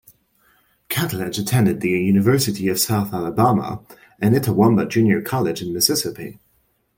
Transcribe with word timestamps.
Catledge 0.89 1.37
attended 1.39 1.79
the 1.79 1.91
University 1.91 2.67
of 2.69 2.79
South 2.79 3.13
Alabama 3.13 3.85
and 4.19 4.33
Itawamba 4.33 4.89
Junior 4.89 5.21
College 5.21 5.61
in 5.61 5.71
Mississippi. 5.75 6.39